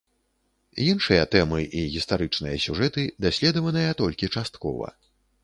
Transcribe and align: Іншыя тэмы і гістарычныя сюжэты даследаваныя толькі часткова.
Іншыя 0.85 1.25
тэмы 1.35 1.59
і 1.81 1.83
гістарычныя 1.97 2.57
сюжэты 2.65 3.07
даследаваныя 3.27 3.95
толькі 4.03 4.33
часткова. 4.39 4.93